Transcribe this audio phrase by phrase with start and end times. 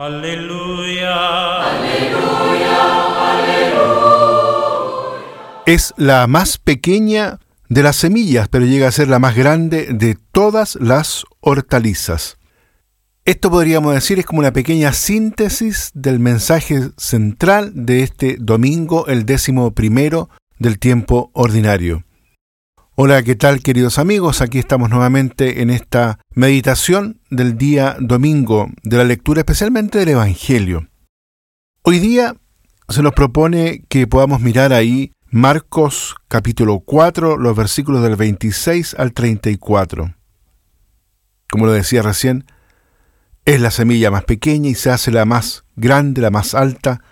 [0.00, 1.60] Aleluya.
[5.66, 7.38] Es la más pequeña
[7.68, 12.38] de las semillas, pero llega a ser la más grande de todas las hortalizas.
[13.26, 19.26] Esto podríamos decir es como una pequeña síntesis del mensaje central de este domingo, el
[19.26, 22.04] décimo primero del tiempo ordinario.
[22.96, 24.42] Hola, ¿qué tal queridos amigos?
[24.42, 30.88] Aquí estamos nuevamente en esta meditación del día domingo, de la lectura especialmente del Evangelio.
[31.82, 32.34] Hoy día
[32.88, 39.12] se nos propone que podamos mirar ahí Marcos capítulo 4, los versículos del 26 al
[39.12, 40.16] 34.
[41.48, 42.44] Como lo decía recién,
[43.44, 47.02] es la semilla más pequeña y se hace la más grande, la más alta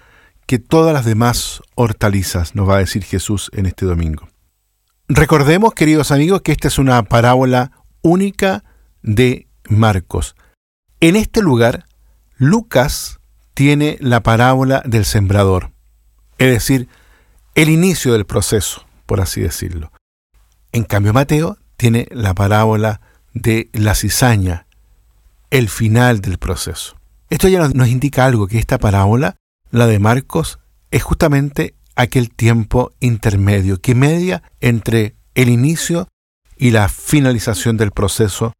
[0.46, 4.28] que todas las demás hortalizas, nos va a decir Jesús en este domingo.
[5.10, 7.72] Recordemos, queridos amigos, que esta es una parábola
[8.02, 8.62] única
[9.02, 10.36] de Marcos.
[11.00, 11.86] En este lugar,
[12.36, 13.18] Lucas
[13.54, 15.72] tiene la parábola del sembrador,
[16.36, 16.88] es decir,
[17.54, 19.92] el inicio del proceso, por así decirlo.
[20.72, 23.00] En cambio, Mateo tiene la parábola
[23.32, 24.66] de la cizaña,
[25.50, 26.98] el final del proceso.
[27.30, 29.36] Esto ya nos indica algo, que esta parábola,
[29.70, 30.58] la de Marcos,
[30.90, 36.06] es justamente aquel tiempo intermedio que media entre el inicio
[36.56, 38.52] y la finalización del proceso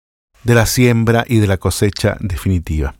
[0.43, 2.97] de la siembra y de la cosecha definitiva.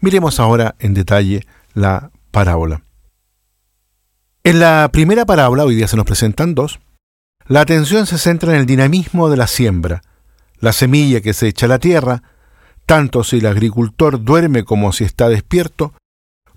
[0.00, 2.82] Miremos ahora en detalle la parábola.
[4.42, 6.80] En la primera parábola, hoy día se nos presentan dos,
[7.46, 10.02] la atención se centra en el dinamismo de la siembra,
[10.60, 12.22] la semilla que se echa a la tierra,
[12.86, 15.92] tanto si el agricultor duerme como si está despierto,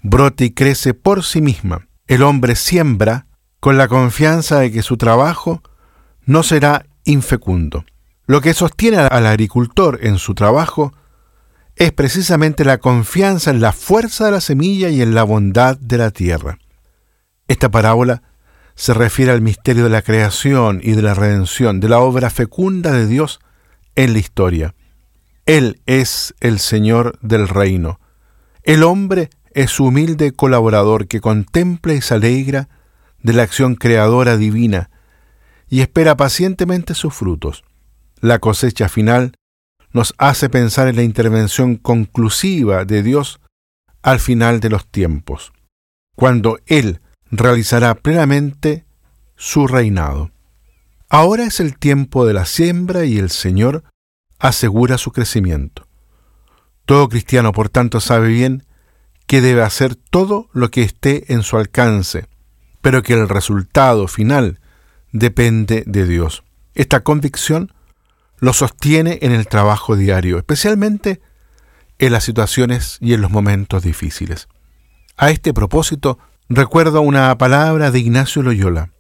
[0.02, 3.28] brota y crece por sí misma el hombre siembra
[3.60, 5.62] con la confianza de que su trabajo
[6.26, 7.86] no será infecundo.
[8.26, 10.94] Lo que sostiene al agricultor en su trabajo
[11.76, 15.98] es precisamente la confianza en la fuerza de la semilla y en la bondad de
[15.98, 16.58] la tierra.
[17.48, 18.24] Esta parábola
[18.76, 22.92] se refiere al misterio de la creación y de la redención, de la obra fecunda
[22.92, 23.40] de Dios
[23.96, 24.76] en la historia.
[25.46, 28.00] Él es el Señor del reino.
[28.64, 32.70] El hombre es su humilde colaborador que contempla y se alegra
[33.24, 34.92] de la acción creadora divina
[35.68, 37.64] y espera pacientemente sus frutos.
[38.22, 39.34] La cosecha final
[39.94, 43.40] nos hace pensar en la intervención conclusiva de Dios
[44.04, 45.54] al final de los tiempos,
[46.16, 47.02] cuando Él
[47.32, 48.86] realizará plenamente
[49.38, 50.30] su reinado.
[51.10, 53.86] Ahora es el tiempo de la siembra y el Señor
[54.38, 55.88] asegura su crecimiento.
[56.86, 58.67] Todo cristiano, por tanto, sabe bien
[59.28, 62.28] que debe hacer todo lo que esté en su alcance,
[62.82, 64.60] pero que el resultado final
[65.12, 66.44] depende de Dios.
[66.74, 67.74] Esta convicción
[68.40, 71.22] lo sostiene en el trabajo diario, especialmente
[72.00, 74.48] en las situaciones y en los momentos difíciles.
[75.18, 78.92] A este propósito, recuerdo una palabra de Ignacio Loyola.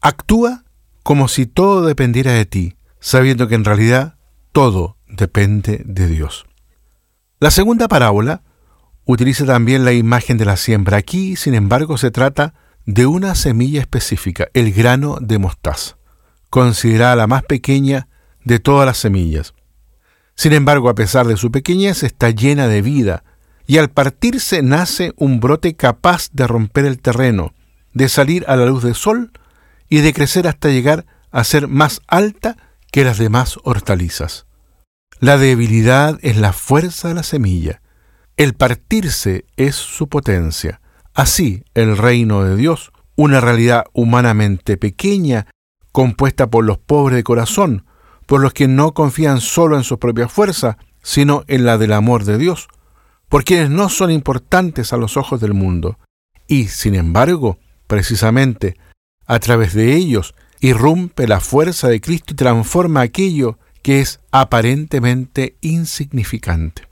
[0.00, 0.64] Actúa
[1.02, 4.18] como si todo dependiera de ti, sabiendo que en realidad
[4.52, 6.46] todo depende de Dios.
[7.40, 8.42] La segunda parábola
[9.06, 10.98] utiliza también la imagen de la siembra.
[10.98, 12.52] Aquí, sin embargo, se trata
[12.84, 15.96] de una semilla específica, el grano de mostaza,
[16.50, 18.08] considerada la más pequeña
[18.44, 19.54] de todas las semillas.
[20.34, 23.24] Sin embargo, a pesar de su pequeñez, está llena de vida,
[23.66, 27.54] y al partirse nace un brote capaz de romper el terreno,
[27.94, 29.32] de salir a la luz del sol
[29.88, 32.56] y de crecer hasta llegar a ser más alta
[32.92, 34.46] que las demás hortalizas.
[35.18, 37.80] La debilidad es la fuerza de la semilla,
[38.36, 40.80] el partirse es su potencia.
[41.14, 45.46] Así, el reino de Dios, una realidad humanamente pequeña,
[45.90, 47.86] compuesta por los pobres de corazón,
[48.26, 52.24] por los que no confían solo en su propia fuerza, sino en la del amor
[52.24, 52.68] de Dios,
[53.30, 55.98] por quienes no son importantes a los ojos del mundo.
[56.46, 58.76] Y, sin embargo, precisamente,
[59.26, 65.56] a través de ellos, irrumpe la fuerza de Cristo y transforma aquello que es aparentemente
[65.62, 66.85] insignificante.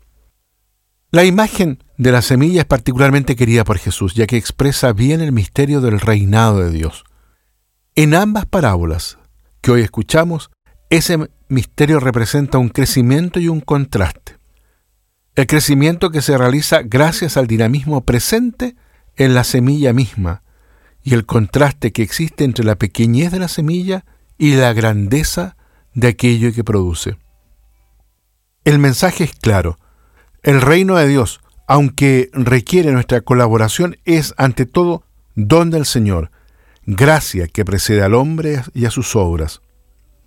[1.14, 5.30] La imagen de la semilla es particularmente querida por Jesús, ya que expresa bien el
[5.30, 7.04] misterio del reinado de Dios.
[7.94, 9.16] En ambas parábolas
[9.60, 10.50] que hoy escuchamos,
[10.90, 14.38] ese misterio representa un crecimiento y un contraste.
[15.36, 18.74] El crecimiento que se realiza gracias al dinamismo presente
[19.14, 20.42] en la semilla misma
[21.04, 24.04] y el contraste que existe entre la pequeñez de la semilla
[24.36, 25.56] y la grandeza
[25.94, 27.18] de aquello que produce.
[28.64, 29.78] El mensaje es claro,
[30.44, 35.02] el reino de Dios, aunque requiere nuestra colaboración, es ante todo
[35.34, 36.30] don del Señor,
[36.84, 39.62] gracia que precede al hombre y a sus obras.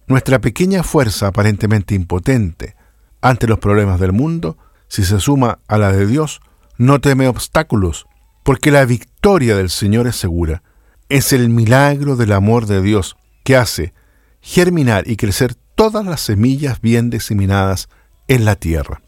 [0.08, 2.76] Nuestra pequeña fuerza aparentemente impotente
[3.22, 6.42] ante los problemas del mundo, si se suma a la de Dios,
[6.78, 8.08] no teme obstáculos,
[8.44, 10.64] porque la victoria del Señor es segura.
[11.10, 13.94] Es el milagro del amor de Dios que hace
[14.42, 17.88] germinar y crecer todas las semillas bien diseminadas
[18.28, 19.02] en la tierra.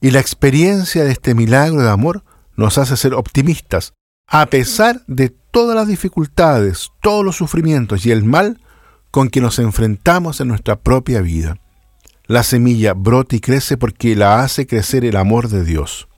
[0.00, 2.24] Y la experiencia de este milagro de amor
[2.56, 3.92] nos hace ser optimistas,
[4.26, 8.60] a pesar de todas las dificultades, todos los sufrimientos y el mal
[9.10, 11.56] con que nos enfrentamos en nuestra propia vida.
[12.26, 16.08] La semilla brota y crece porque la hace crecer el amor de Dios.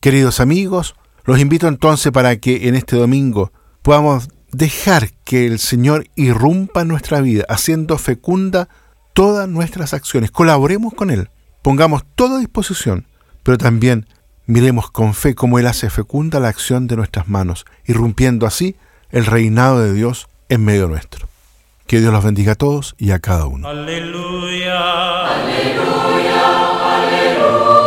[0.00, 0.94] Queridos amigos,
[1.24, 6.88] los invito entonces para que en este domingo podamos dejar que el Señor irrumpa en
[6.88, 8.68] nuestra vida, haciendo fecunda
[9.14, 10.30] todas nuestras acciones.
[10.30, 11.28] Colaboremos con Él,
[11.62, 13.06] pongamos todo a disposición,
[13.42, 14.06] pero también
[14.46, 18.76] miremos con fe cómo Él hace fecunda la acción de nuestras manos, irrumpiendo así
[19.10, 21.28] el reinado de Dios en medio nuestro.
[21.86, 23.68] Que Dios los bendiga a todos y a cada uno.
[23.68, 25.26] Aleluya.
[25.26, 26.40] Aleluya.
[26.96, 27.81] Aleluya.